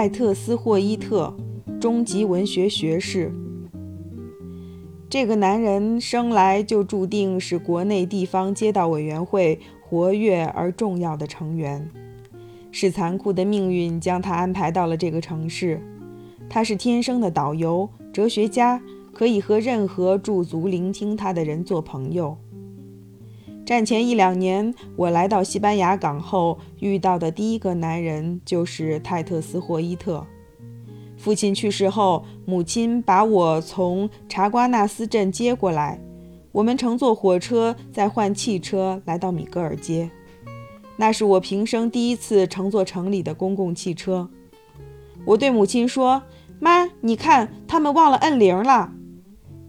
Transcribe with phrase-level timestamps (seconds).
[0.00, 1.36] 艾特斯霍伊特，
[1.78, 3.30] 中级文学学士。
[5.10, 11.86] 这个男人生来就注定是国内地方街道委员会活跃而重要的成员，
[12.70, 15.78] 是残酷的命运将他安排到了这个城市。
[16.48, 18.80] 他是天生的导游、哲学家，
[19.12, 22.38] 可以和任何驻足聆听他的人做朋友。
[23.70, 30.26] 战前一两年，我来到西班牙港后遇到的第一个男人就是泰特斯霍伊特。
[31.16, 36.00] 父亲去世后，母亲把我从查瓜纳斯镇接过来，
[36.50, 40.10] 我们乘坐火车，再换汽车来到米格尔街。
[40.96, 44.28] 那是我平生第一次乘坐城里的公共汽车。
[45.24, 46.20] 我对母亲说
[46.58, 48.90] ：“妈，你看，他们忘了摁铃了。”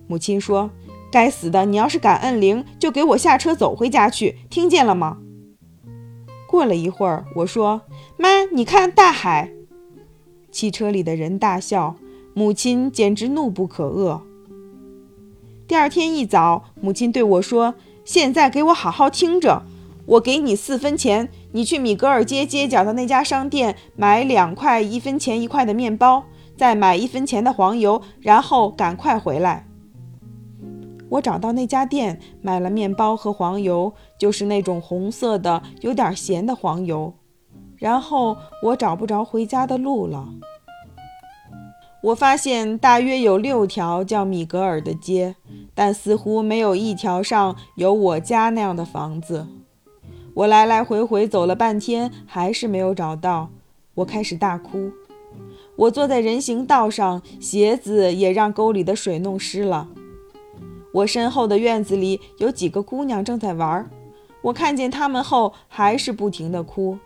[0.10, 0.72] 母亲说。
[1.12, 1.66] 该死的！
[1.66, 5.18] 你要是敢摁铃，就给我下车走回家去，听见了吗？
[6.48, 7.82] 过了一会儿，我说
[8.18, 9.52] ：“妈，你看大海。”
[10.52, 11.96] 汽车里的人大笑，
[12.34, 14.22] 母亲简直怒不可遏。
[15.68, 19.64] 第二天一早，母亲对我说：“现在给我好好听着，
[20.06, 26.26] 我给你四分钱，你去米格尔街街角的那家商店买两块一分钱一块的面包，
[26.58, 29.68] 再买一分钱的黄油，然后赶快回来。”
[31.12, 37.14] 我找到那家店，买了面包和黄油，就是那种红色的、有点咸的黄油。
[37.76, 40.30] 然后我找不着回家的路了。
[42.02, 45.36] 我发现大约有六条叫米格尔的街，
[45.76, 49.48] 但似乎没有一条上有我家那样的房子。
[50.34, 53.50] 我来来回回走了半天，还是没有找到。
[53.96, 54.92] 我开始大哭。
[55.76, 59.90] 我坐在人行道上，鞋子也让沟里的水弄湿了。
[60.94, 63.90] 我身后的院子里有几个姑娘正在玩，
[64.42, 66.98] 我看见她们后还是不停地哭。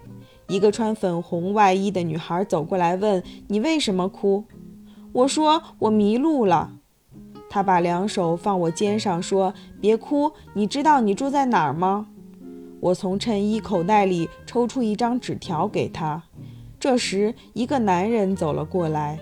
[0.48, 4.46] 一个穿粉红外衣的女孩走过来问：“你为什么哭？”
[5.14, 6.74] 我说：“我迷路了。”
[7.50, 12.08] 她把两手放我肩上说：“别哭，你知道你住在哪儿吗？”
[12.82, 16.24] 我从衬衣口袋里抽出一张纸条给她。
[16.80, 19.20] 这时，一个男人走了过来。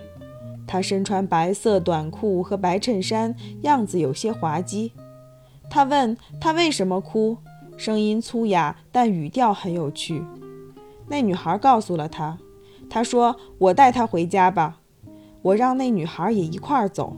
[0.66, 4.92] 他身穿白色短裤和白衬衫，样子有些滑稽。
[5.70, 7.38] 他问他为什么哭，
[7.76, 10.22] 声音粗哑，但语调很有趣。
[11.08, 12.38] 那女孩告诉了他。
[12.90, 14.78] 他说：“我带她回家吧。”
[15.42, 17.16] 我让那女孩也一块儿走。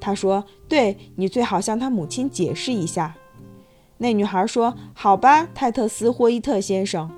[0.00, 3.16] 他说：“对你最好向他母亲解释一下。”
[3.98, 7.10] 那女孩说：“好吧，泰特斯霍伊特先生。”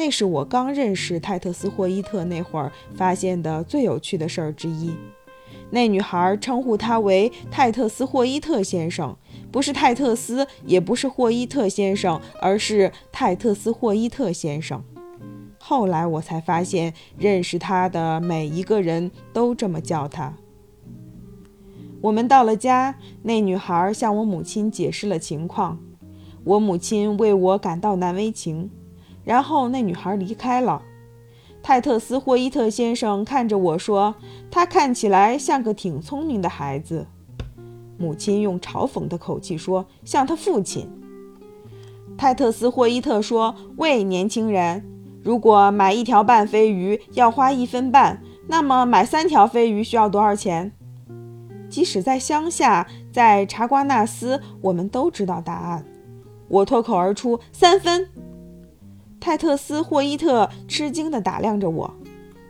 [0.00, 4.94] 那是我刚认识泰特斯霍伊特那会儿发现的最有趣的事儿之一。
[5.68, 9.14] 那女孩称呼他为泰特斯霍伊特先生，
[9.52, 14.82] 不是泰特斯，也不是霍伊特先生，而是泰特斯霍伊特先生。
[15.58, 20.32] 后来我才发现，认识他的每一个人都这么叫他。
[22.00, 25.78] 我们到了家，那女孩向我母亲解释了情况，
[26.44, 28.70] 我母亲为我感到难为情。
[29.30, 30.82] 然后那女孩离开了。
[31.62, 34.16] 泰特斯霍伊特先生看着我说
[34.50, 37.06] ：“他看起来像个挺聪明的孩子。”
[37.96, 40.90] 母亲用嘲讽的口气说：“像他父亲。”
[42.18, 44.84] 泰特斯霍伊特说：“喂，年轻人，
[45.22, 50.72] 如果买一条半飞鱼要花一分半，那么买三条飞鱼需要多少钱？”
[51.70, 55.84] 即使在乡下，在查瓜纳斯，我们都知道答案。
[56.48, 58.08] 我脱口而出：“三分。”
[59.20, 61.94] 泰特斯霍伊特吃惊地打量着我，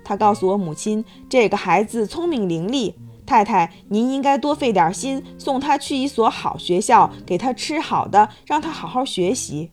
[0.05, 2.95] 他告诉我母亲：“这个孩子聪明伶俐，
[3.27, 9.73] 太太，您应该多费点心，送他去一所好学校，给他吃好的，让他好好学习。”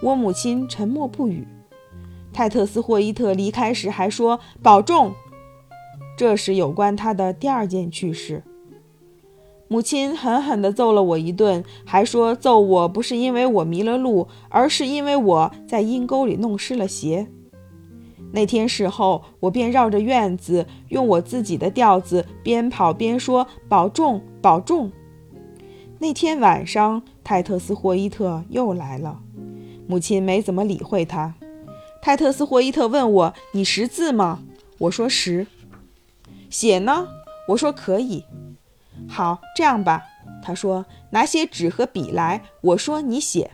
[0.00, 1.46] 我母亲沉默不语。
[2.32, 5.12] 泰特斯霍伊特离开时还说：“保重。”
[6.16, 8.44] 这是有关他的第二件趣事。
[9.68, 17.28] 母亲狠狠地揍了我一顿，还说揍我不是因为我迷了路，而是因为我在阴沟里弄湿了鞋。
[18.32, 24.90] 那天事后，我便绕着院子，用我自己的调子边跑边说：“保重，保重。”
[26.00, 29.20] 那天晚上，泰特斯霍伊特又来了，
[29.86, 31.34] 母亲没怎么理会他。
[32.00, 34.40] 泰特斯霍伊特问我：“你识字吗？”
[34.78, 35.46] 我说：“识。”
[36.48, 37.08] 写呢？
[37.48, 38.24] 我说：“可以。”
[39.08, 40.04] 好，这样吧，
[40.42, 42.42] 他说拿些纸和笔来。
[42.60, 43.50] 我说你写。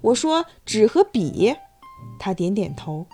[0.00, 1.54] 我说纸和笔。
[2.18, 3.06] 他点点头。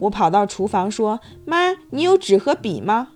[0.00, 3.08] 我跑到厨房说：“妈，你有纸和笔吗？”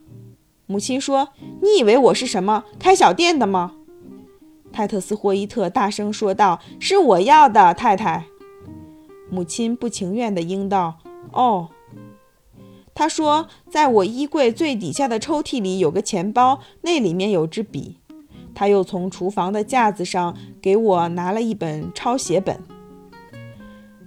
[0.66, 1.30] 母亲说
[1.62, 3.72] ：“你以为我是什么开小店的吗？”
[4.72, 8.26] 泰特斯霍伊特大声说道：“是我要的，太太。”
[9.30, 10.98] 母亲不情愿地应道
[11.32, 11.68] ：“哦。”
[12.94, 17.98] 他说，在我衣柜最底下的抽屉里有个钱包，那里面有支笔。
[18.54, 22.60] 他又从厨房的架子上给我拿了一本抄写本。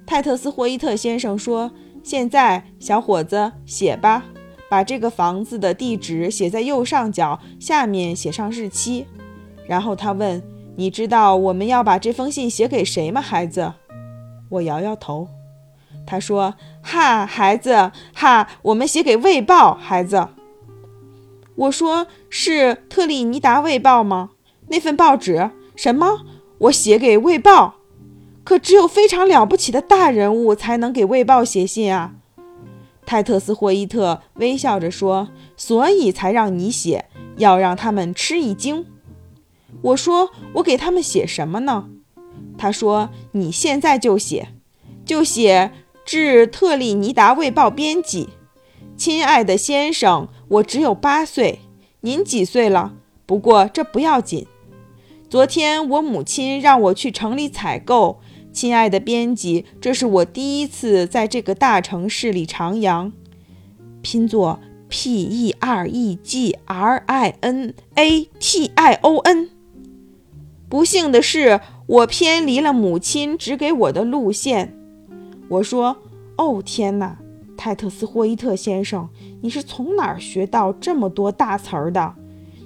[0.06, 4.24] 泰特斯霍伊特先生说：“现在，小伙子，写吧，
[4.70, 9.06] 把这个房子的地址写在右上角，下面写上日期。”
[9.68, 10.42] 然后他问
[10.78, 13.74] ：“你知道我们要把这封信写给谁吗，孩子？”
[14.48, 15.28] 我摇摇头。
[16.06, 16.56] 他说
[16.90, 20.30] ：“哈，孩子，哈，我们写给《卫报》，孩子。”
[21.56, 24.30] 我说：“是《特立尼达卫报》吗？
[24.70, 25.52] 那份报纸？
[25.76, 26.22] 什么？
[26.60, 27.68] 我写给《卫报》？
[28.46, 32.14] 可只有非常了不起的大人物才能给《卫报》写信啊！”
[33.06, 38.86] 泰特斯霍伊特微笑着说：“所以才让你写，要让他们吃一惊。”
[39.84, 41.90] 我说：“我给他们写什么呢？”
[42.58, 44.48] 他说：“你现在就写，
[45.04, 45.72] 就写。”
[46.08, 48.30] 致特立尼达卫报编辑，
[48.96, 51.60] 亲爱的先生，我只有八岁，
[52.00, 52.94] 您几岁了？
[53.26, 54.48] 不过这不要紧。
[55.30, 58.22] 昨天我母亲让我去城里采购，
[58.54, 63.12] 亲爱的编辑，这是我第一次在这个大城市里徜徉。
[64.02, 69.50] 拼作 P E R E G R I N A T I O N。
[70.70, 74.74] 不幸的是，我偏离了母亲指给我的路线。
[75.50, 75.96] 我说
[76.38, 77.18] ：“哦，天哪，
[77.56, 79.08] 泰特斯霍伊特先生，
[79.42, 82.16] 你是从哪儿学到这么多大词儿的？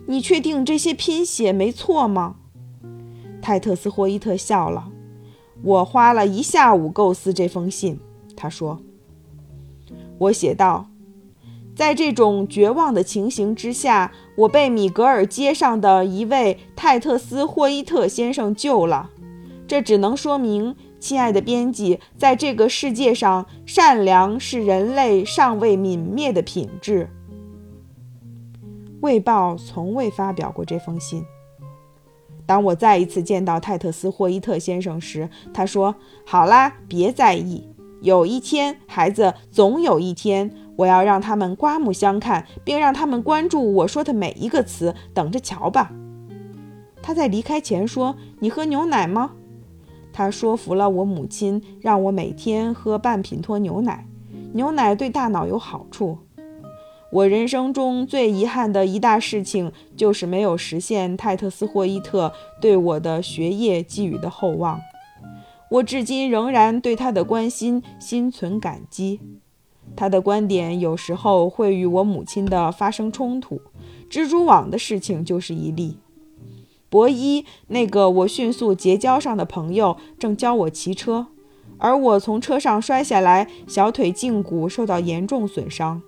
[0.07, 2.37] 你确定这些拼写没错吗？”
[3.39, 4.89] 泰特斯霍伊特笑了。
[5.63, 7.99] 我花了一下午构思这封信，
[8.35, 8.79] 他说。
[10.17, 10.87] 我写道
[11.75, 19.11] ：“在这种绝望的情形之下，我被米格尔街上的一位泰特斯霍伊特先生救了。
[19.67, 27.09] 这只能说明。”亲爱的编辑，在这个世界上，善良是人类尚未泯灭的品质。
[29.01, 31.25] 卫报从未发表过这封信。
[32.45, 37.67] 当我再一次见到泰特斯霍伊特先生时，他说：“好啦，别在意。
[38.01, 44.93] 有一天，孩子，总有一天，我要让他们刮目相看，并让他们关注我说的每一个词。
[45.15, 45.91] 等着瞧吧。”
[47.01, 49.31] 他在离开前说：“你喝牛奶吗？”
[50.13, 54.07] 他说服了我母亲，让我每天喝半品脱牛奶。
[54.53, 56.17] 牛奶对大脑有好处。
[57.11, 62.31] 我人生中最遗憾的一大事情，就是没有实现泰特斯霍伊特
[62.61, 64.79] 对我的学业寄予的厚望。
[65.69, 69.19] 我至今仍然对他的关心心存感激。
[69.95, 73.61] 他的观点有时候会与我母亲的发生冲突。
[74.09, 75.97] 蜘蛛网的事情就是一例。
[76.91, 81.27] 博伊，那个我迅速结交上的朋友，正教我骑车，
[81.77, 86.01] 而我从车上摔下来，小腿胫骨受到严重损伤。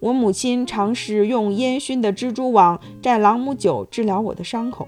[0.00, 4.86] 我母亲尝试用烟熏的蜘蛛网蘸朗姆酒治疗我的伤口。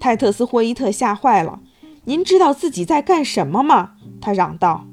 [0.00, 1.60] 泰特斯霍伊特吓坏了
[2.06, 4.84] ：“您知道自己在干什么吗？”他嚷道。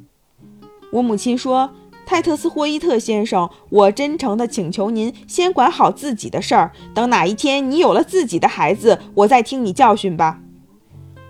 [0.92, 1.72] 我母亲说。
[2.12, 6.74] 泰特斯霍伊特先生，我真诚地请求您先管好自己的事儿。
[6.94, 10.42] 等哪一天你有了自己的孩子，我再听你教训吧。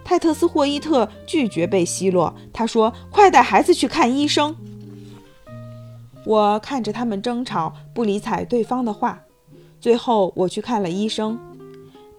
[0.03, 4.55] 泰特斯霍伊特拒绝被奚落，他说：“快带孩子去看医生。”
[6.25, 9.21] 我看着他们争吵，不理睬对方的话。
[9.79, 11.37] 最后，我去看了医生。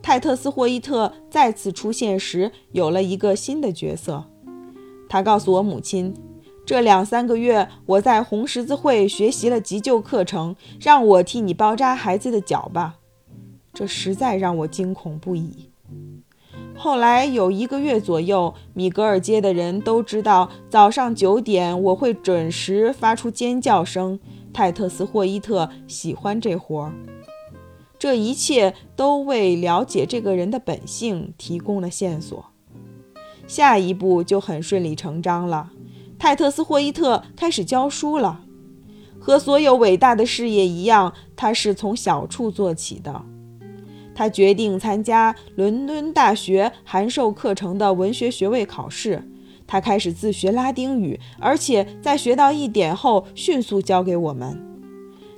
[0.00, 4.26] 泰特斯霍伊特再次出现时，有了一个新的角色。
[5.08, 6.14] 他告诉我母亲。
[6.64, 12.96] 这两三个月，我在红十字会学习了急救课程，让我替你包扎孩子的脚吧。
[13.74, 15.70] 这实在让我惊恐不已。
[16.74, 24.18] 后来有一个月左右，米格尔街的人都知道，早上九点我会准时发出尖叫声。
[24.52, 26.92] 泰特斯霍伊特喜欢这活儿。
[27.98, 32.46] 这一切都为了解这个人的本性提供了线索。
[33.46, 35.70] 下一步就很顺理成章了。
[36.22, 38.42] 泰特斯霍伊特开始教书了，
[39.18, 43.24] 和所有伟大的事业一样，他是从小处做起的。
[44.14, 49.28] 他决定参加伦敦大学函授课程的文学学位考试。
[49.66, 54.56] 他开始自学拉丁语，而且在学到一点后，迅速教给我们。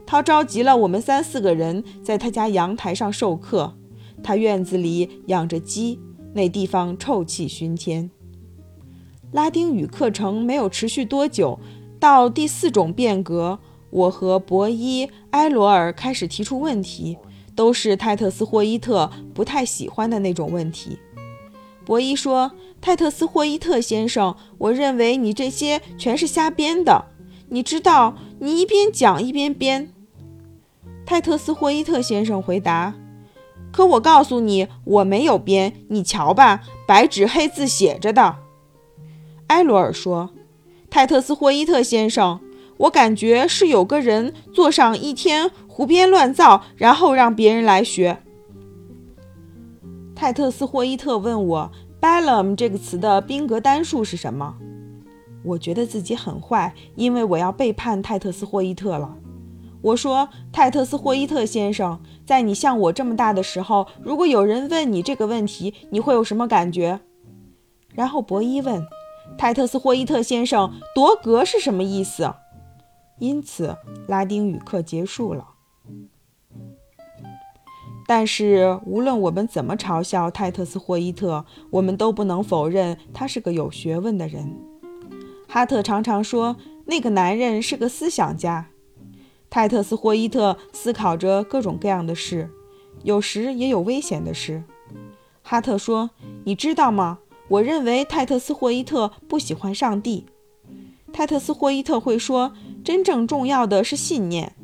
[0.05, 3.75] 他召集了我们三四个人，在他家阳台上授课。
[4.23, 5.99] 他院子里养着鸡，
[6.35, 8.11] 那地方臭气熏天。
[9.35, 11.59] 拉丁语课程没有持续多久，
[11.99, 13.59] 到第四种变革，
[13.91, 17.19] 我和博伊·埃罗尔开始提出问题，
[17.57, 21.01] 都是泰特斯霍伊特不太喜欢的那种问题。
[21.85, 27.07] 博伊说：“泰特斯霍伊特先生，我认为你这些全是瞎编的。
[27.49, 29.91] 你知道，你一边讲一边编。
[31.05, 32.95] 泰特斯霍伊特先生回答
[33.73, 38.37] ：“可我告诉你，我没有编，你瞧吧，白纸黑字写着的。”
[39.49, 40.31] 埃罗尔说
[40.91, 42.41] ：“泰特斯霍伊特先生，
[42.79, 48.19] 我感觉是有个人坐上一天胡编乱造，然后让别人来学。”
[50.15, 54.57] 泰特斯霍伊特问我 “bellum” 这个词的宾格单数是什么？
[55.45, 59.17] 我觉得自己很坏，因为我要背叛泰特斯霍伊特了。
[59.83, 67.01] 我说：“泰特斯霍伊特先生，在你像我这么大的时候，如果有人问你这个问题，你会有什么感觉？”
[67.93, 68.83] 然后博伊问
[69.37, 72.35] ：“泰特斯霍伊特先生，夺格是什么意思？”
[73.21, 73.77] 因此，
[74.09, 75.49] 拉丁语课结束了。
[78.07, 84.55] 但是，无论我们怎么嘲笑泰特斯霍伊特，我们都不能否认他是个有学问的人。
[85.49, 88.67] 哈特常常说，那个男人是个思想家。
[89.49, 92.51] 泰特斯霍伊特思考着各种各样的事，
[93.05, 94.65] 有时也有危险的事。
[95.43, 96.11] 哈特说
[96.45, 97.21] ：“你知道吗？
[97.55, 100.27] 我认为泰特斯霍伊特不喜欢上帝。”
[101.13, 104.55] 泰特斯霍伊特会说：“真正重要的是信念。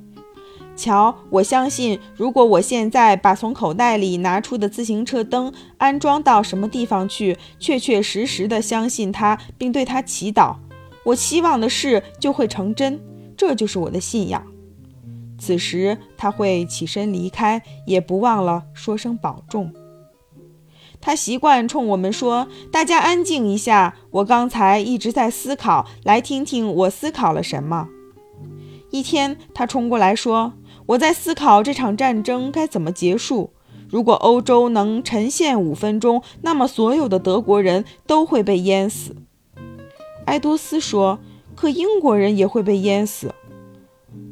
[0.76, 10.56] 瞧，我相信，如果我现在把从口袋里拿出的自行车灯安装到什么地方去，确确实实地相信它，并对它祈祷，
[11.04, 12.99] 我期望的事就会成真。
[13.37, 14.44] 这就是我的信仰。”
[15.38, 19.73] 此时他会起身离开，也不忘了说声保重。
[21.00, 27.88] 他习惯冲我们说：“大家安静一下，我刚才一直在思考，来听听我思考了什么。”
[28.92, 30.52] 一天，他冲过来说
[30.87, 33.50] ：“我在思考这场战争该怎么结束。
[33.88, 39.16] 如果欧洲能沉陷五分钟，那么所有的德国人都会被淹死。”
[40.26, 41.19] 埃多斯说
[41.57, 43.35] ：“可英国人也会被淹死。”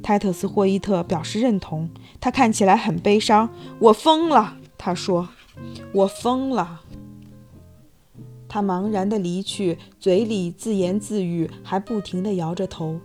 [0.03, 1.89] 泰特斯霍伊特表示认同，
[2.21, 3.49] 他看起来很悲伤。
[3.79, 5.29] 我疯了，他说
[5.93, 6.83] ：“我疯了。”
[8.49, 12.99] 他茫然地离去，嘴里自言自语，还不停地摇着头。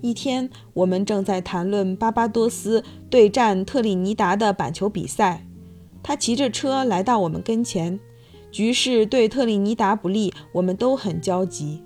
[0.00, 5.46] 一天，我们正在谈论巴巴多斯对战特立尼达的板球比赛，
[6.02, 7.98] 他骑着车来到我们跟前。
[8.50, 11.82] 局势对特立尼达不利，我们都很焦急。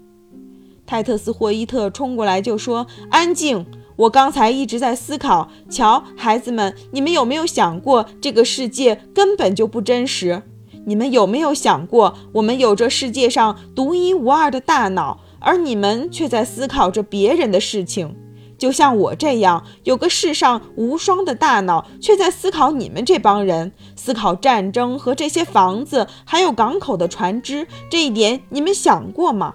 [0.85, 3.65] 泰特斯霍伊特冲过来就说：“安静！
[3.97, 5.49] 我刚才一直在思考。
[5.71, 10.43] 瞧，孩子们，你们有没有想过，这个世界根本就不真实？
[10.87, 18.17] 你们有没有想过，我们有着世界上独一无二的大脑，而你们却在思考着别人的事情？
[18.59, 27.67] 就像我这样，有个世上无双的大脑，却在思考你们这帮人，思考战争和这些房子，还有港口的船只。
[27.91, 29.55] 这一点，你们想过吗？”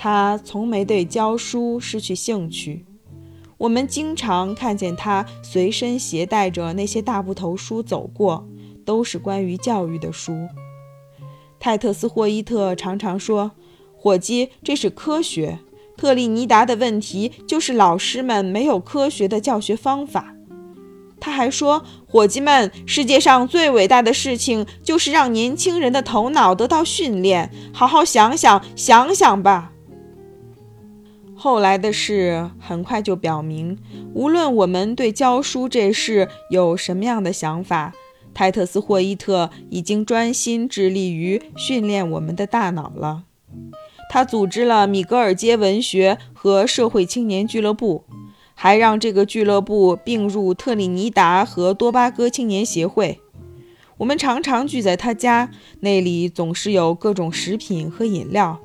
[0.00, 2.86] 他从没对教书失去兴趣。
[3.58, 8.46] 我们经常看见他随身携带着那些大部头书走过，
[8.84, 10.46] 都是关于教育的书。
[11.58, 13.50] 泰特斯霍伊特常常说
[13.98, 15.58] ：“伙计，这是科学。
[15.96, 20.36] 特立尼达的问题就是老师们没有科学的教学方法。”
[21.18, 27.50] 他还说：“伙计们，世界上最伟大的事情就是让年轻人的头脑得到训练。
[27.72, 29.72] 好好想想，想想吧。”
[31.40, 33.78] 后来的事很快就表明，
[34.12, 37.94] 无论我们对教书这事有什么样的想法，
[38.34, 43.22] 泰特斯霍伊特已经专心致力于训练我们的大脑了。
[44.10, 48.02] 他组织了米格尔街文学和社会青年俱乐部，
[48.56, 53.20] 还让这个俱乐部并入特立尼达和多巴哥青年协会。
[53.98, 58.58] 我们常常聚在他家，那里总是有各种食品和饮料。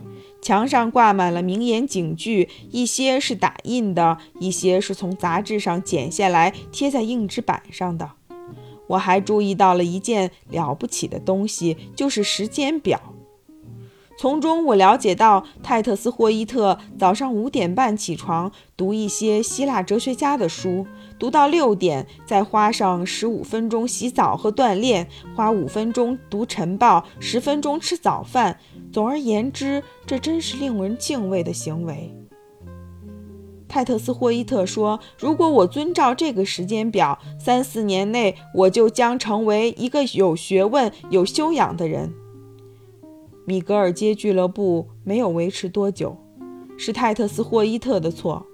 [0.43, 8.11] 墙上挂满了名言警句，一些是打印的，一些是从杂志上剪下来贴在硬纸板上的。
[8.87, 13.12] 我还注意到了一件了不起的东西，就是时间表。
[14.15, 20.85] 从中我了解到，泰特斯霍伊特早上五点半起床，读一些希腊哲学家的书，
[21.17, 28.59] 读到六点，再花上十五分钟洗澡和锻炼，花五分钟读晨报，十分钟吃早饭。
[28.91, 32.15] 总而言之，这真是令人敬畏的行为。
[33.67, 42.13] 泰特斯霍伊特说：“如果我遵照这个时间表，三四年内我就将成为一个有学问、有修养的人。”
[43.45, 46.17] 米格尔街俱乐部没有维持多久，
[46.77, 48.45] 是泰特斯霍伊特的错。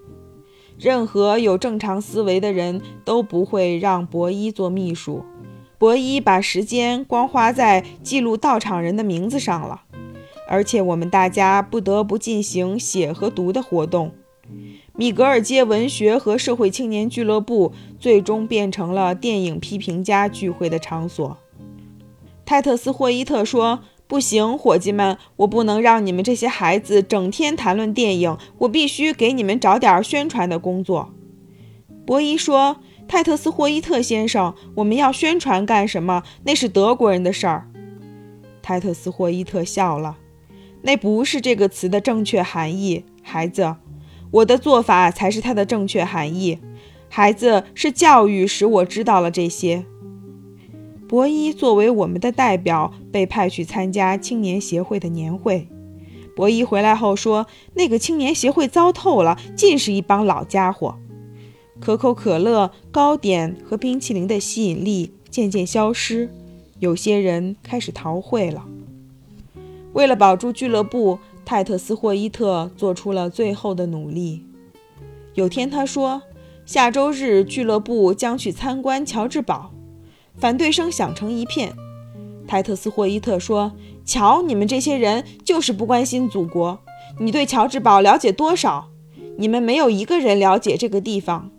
[0.80, 5.24] 任何有正常思维的人都不会让博伊做秘书。
[5.78, 9.84] 博伊把时间光花在记录到场人的名字上了。
[10.48, 14.12] 而且我们大家不得不进行写和读的活动。
[14.96, 21.38] 米格尔街文学和社会青年俱乐部最终变成了电影批评家聚会的场所。
[22.46, 31.14] 泰特斯·霍伊特说：“不行，伙计们，我不能让你们这些孩子整天谈论电影，我必须给你们找点宣传的工作。”
[32.08, 36.24] 博伊说：“泰特斯·霍伊特先生，我们要宣传干什么？
[36.44, 37.70] 那是德国人的事儿。”
[38.64, 40.18] 泰特斯·霍伊特笑了
[40.82, 43.76] ：“那不是这个词的正确含义，孩子。
[44.32, 46.58] 我的做法才是它的正确含义。
[47.10, 49.86] 孩子，是教育使我知道了这些。”
[51.10, 55.68] 博伊作为我们的代表被派去参加青年协会的年会。
[56.36, 61.00] 博伊回来后说：“那个青年协会糟透了，尽是一帮老家伙。
[61.80, 66.30] 可口可乐、糕点和冰淇淋的吸引力渐渐消失，
[66.78, 68.68] 有些人开始逃会了。
[69.94, 74.44] 为了保住俱乐部，泰特斯·霍伊特做出了最后的努力。
[75.34, 76.22] 有天他说
[76.68, 79.72] ：‘下周日俱乐部将去参观乔治堡。’”
[80.40, 81.76] 反对声响成一片。
[82.48, 83.74] 泰特斯·霍伊特说
[84.06, 86.80] ：“瞧，你们这些人就是不关心祖国。
[87.20, 88.90] 你对乔治堡了解多少？
[89.38, 91.52] 你们没有一个人了解这个地方。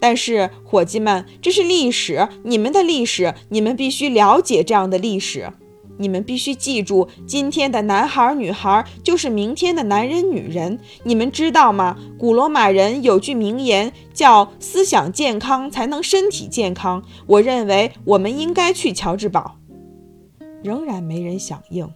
[0.00, 5.52] 但是，伙计们，这是历史，你们的历史，你们必须了解这样的历史。”
[6.02, 10.80] 你们必须记住，今天的男孩女孩就是明天的男人女人。
[11.04, 11.96] 你们知道吗？
[12.18, 17.04] 古罗马人有句名言，叫“思想健康才能身体健康”。
[17.26, 19.58] 我认为我们应该去乔治堡。
[20.64, 21.88] 仍然没人响应。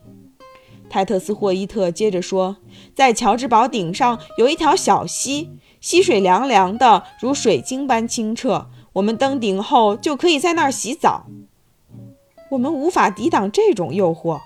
[0.88, 2.58] 泰特斯·霍伊特接着说
[2.94, 8.68] ：“在乔治堡顶上有一条小溪，溪水凉凉的，如水晶般清澈。
[8.92, 11.26] 我们登顶后就可以在那儿洗澡。”
[12.50, 14.40] 我们无法抵挡这种诱惑。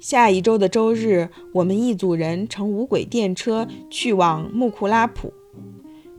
[0.00, 5.32] 下一周的周日，我们一组人乘无轨电车去往穆库拉普。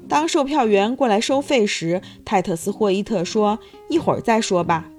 [0.10, 4.90] 当售票员过来收费时，泰特斯·霍伊特说：“一会儿再说吧。”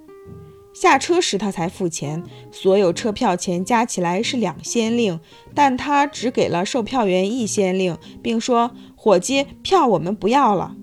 [0.75, 5.19] 下车时他才付钱，所有车票钱加起来是两先令，
[5.55, 10.77] 但他只给了售票员一先令，并说：“伙计，票我们不要了。”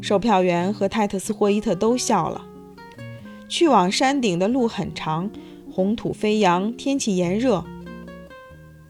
[0.00, 2.46] 售票员和泰特斯·霍伊特都笑了。
[3.54, 5.30] 去往山顶的路很长，
[5.70, 7.64] 红土飞扬，天气炎热。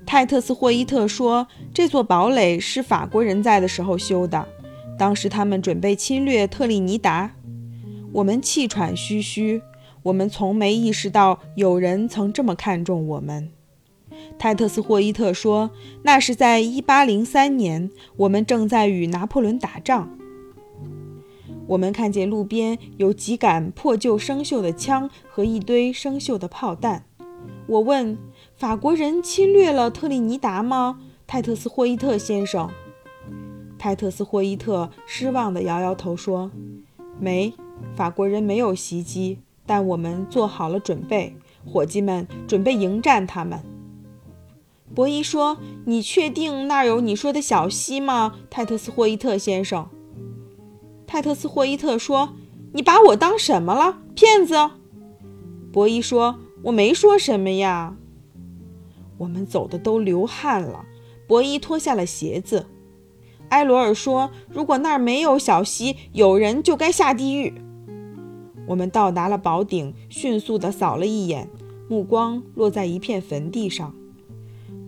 [0.06, 4.48] 泰特斯·霍伊特说：“这座堡垒是法国人在的时候修的，
[4.98, 7.32] 当时他们准备侵略特立尼达。”
[8.14, 9.60] 我们气喘吁吁，
[10.04, 13.50] 我们从没意识到有人曾这么看重我们。
[14.38, 15.72] 泰特斯·霍伊特说
[16.04, 20.16] ：“那是在1803年，我们正在与拿破仑打仗。”
[21.66, 27.06] 我们看见路边有几杆破旧生锈的枪和一堆生锈的炮弹。
[27.66, 28.18] 我问
[28.54, 32.70] ：“法国人侵略了特立尼达吗？”泰特斯·霍伊特先生。
[33.78, 36.50] 泰特斯·霍伊特失望地摇摇头说
[37.18, 37.54] ：“没，
[37.94, 43.60] 法国人没有袭击，但我们做好了准备，伙计们准备迎战他们。”
[44.94, 49.88] 博伊说：“你确定那儿有你说的小溪吗？”泰特斯·霍伊特先生。
[51.14, 52.30] 泰特斯·霍伊特说
[52.74, 54.70] ：“你把我当什么了，骗子？”
[55.70, 57.94] 博伊说：“我没说什么呀。”
[59.18, 60.84] 我们走的都流汗了。
[61.28, 62.66] 博伊脱下了鞋子。
[63.50, 67.54] 埃罗尔说：“如果那儿没有小溪，有人就该下地狱。”
[68.66, 71.48] 我们到达了宝顶，迅速地扫了一眼，
[71.88, 73.94] 目光落在一片坟地上，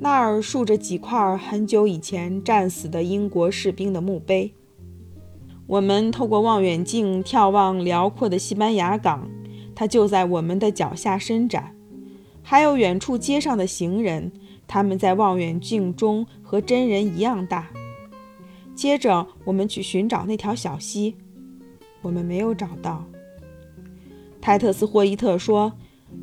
[0.01, 4.53] 那儿竖着几块很久以前战死的英国士兵的墓碑。
[5.67, 9.29] 我们透过望远镜眺望辽阔的西班牙港，
[9.75, 11.75] 它就在我们的脚下伸展。
[12.43, 14.31] 还有远处街上的行人，
[14.69, 17.67] 他们在望远镜中和真人一样大。
[18.77, 21.17] 接着，我们去寻找那条小溪，
[22.03, 23.05] 我们没有找到。
[24.41, 25.73] 泰特斯·霍伊特说：“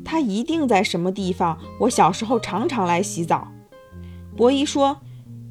[0.02, 1.58] 他一定在什么地方。
[1.80, 3.48] 我小时候常常来洗澡。”
[4.34, 5.00] 博伊说：“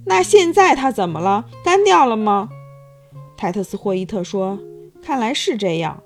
[0.08, 1.46] 那现在他怎么了？
[1.64, 2.50] 干掉了吗？”
[3.38, 4.60] 泰特斯·霍伊特说
[5.02, 6.02] ：“看来是这样。”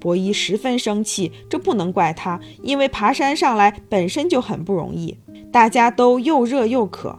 [0.00, 5.18] 博伊十分生气，这不能怪他，因为爬山上来本身就很不容易，
[5.52, 7.18] 大家都又热又渴。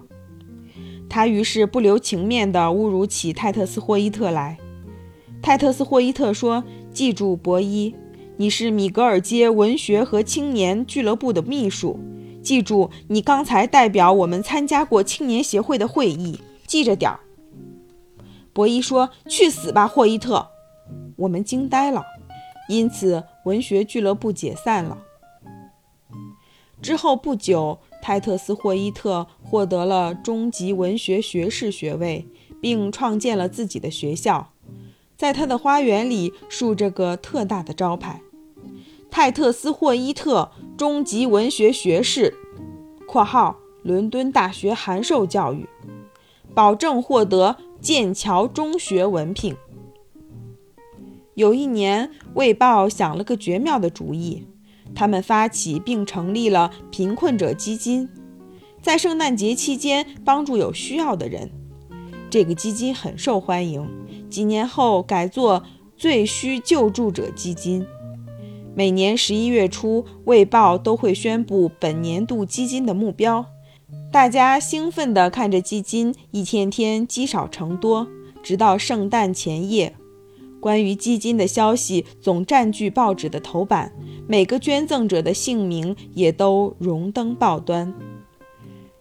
[1.10, 4.58] 他于是不留情面地侮辱起泰特斯·霍伊特来。
[5.42, 7.94] 泰特斯·霍伊特说：“记住，博伊，
[8.38, 12.00] 你是米格尔街文学和青年俱乐部的秘书。
[12.42, 17.20] 记住，你刚才代表我们参加过青年协会的会议，记着点儿。”
[18.54, 20.48] 博伊说：“去死吧，霍伊特！”
[21.18, 22.04] 我们惊呆了，
[22.68, 24.98] 因此文学俱乐部解散了。
[26.82, 32.28] 之后不久，泰特斯·霍伊特获得了中级文学学士学位，
[32.60, 34.52] 并创建了自己的学校。
[35.16, 38.22] 在他的花园里竖着个特大的招牌
[39.12, 42.36] ：“泰特斯·霍伊特中级文学学士
[43.08, 45.70] （括号伦敦大学函授教育），
[46.56, 49.56] 保证获得剑桥中学文凭。”
[51.36, 54.48] 有一年，《卫报》想了个绝妙的主意。
[54.94, 58.10] 他们发起并成立了贫困者基金，
[58.82, 61.50] 在圣诞节期间帮助有需要的人。
[62.30, 63.88] 这个基金很受欢迎，
[64.30, 65.64] 几年后改做
[65.96, 67.86] 最需救助者基金。
[68.76, 73.46] 每年十一月初，《卫报》都会宣布本年度基金的目标。
[74.12, 78.06] 大家兴奋地看着基金一天天积少成多，
[78.44, 79.96] 直到圣诞前夜。
[80.60, 83.94] 关于基金的消息总占据报纸的头版，
[84.28, 87.94] 每个捐赠者的姓名也都荣登报端。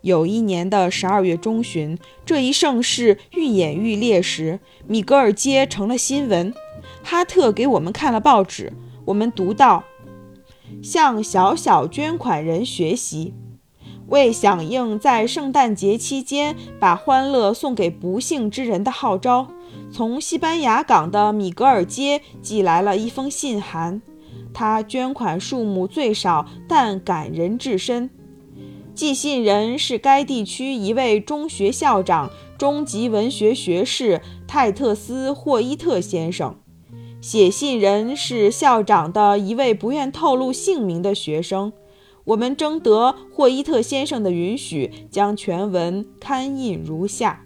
[0.03, 6.55] 有一年的十二月中旬，这一盛世愈演愈烈时，米格尔街成了新闻。
[7.03, 8.73] 哈特给我们看了报纸，
[9.07, 9.83] 我们读到：
[10.81, 13.35] 向小小捐款人学习，
[14.11, 19.49] 为响应在圣诞节期间把欢乐送给不幸之人的号召。
[19.91, 24.03] 从西班牙港的米格尔街寄来了一封信函，
[24.53, 28.11] 他捐款数目最少，但感人至深。
[28.95, 36.57] 寄信人是该地区一位中学校长、中级文学学士泰特斯·霍伊特先生，
[37.21, 41.73] 写信人是校长的一位不愿透露姓名的学生。
[42.25, 47.45] 我们征得霍伊特先生的允许，将全文刊印如下。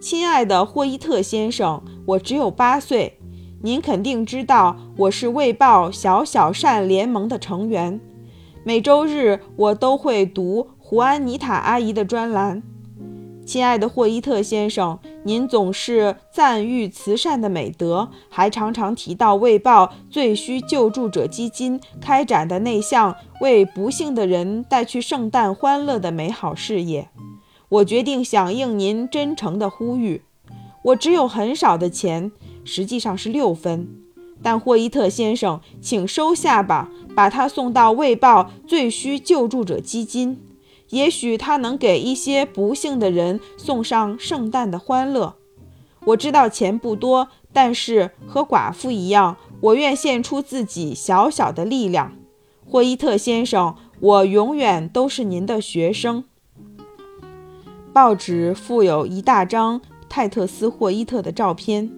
[0.00, 3.18] 亲爱的霍伊特先生，我只有八岁，
[3.62, 8.00] 您肯定知道我是《卫报》小小善联盟的成员。
[8.64, 12.62] 每周日我都会读胡安妮塔阿姨的专栏。
[13.44, 27.08] 亲爱的霍伊特先生，您总是赞誉慈善的美德，还常常提到《卫报》最需救助者基金开展的那项为不幸的人带去圣诞欢乐的美好事业。
[27.68, 30.22] 我决定响应您真诚的呼吁。
[30.84, 32.30] 我只有很少的钱，
[32.64, 33.88] 实际上是六分，
[34.42, 40.40] 但霍伊特先生，请收下吧，把它送到《卫报》最需救助者基金。
[40.92, 45.34] 也许它能给一些不幸的人送上圣诞的欢乐。
[46.04, 52.12] 我知道钱不多，但是和寡妇一样，我愿献出自己小小的力量。
[52.66, 56.24] 霍伊特先生，我永远都是您的学生。
[57.92, 61.90] 报纸附有一大张泰特斯·霍伊特的照片，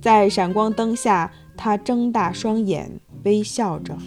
[0.00, 3.98] 在闪光灯下，他睁大双眼，微笑着。